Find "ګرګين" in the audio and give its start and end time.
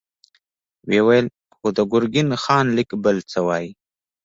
1.91-2.29